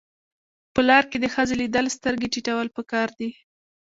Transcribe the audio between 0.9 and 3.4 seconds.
کې د ښځې لیدل سترګې ټیټول پکار دي.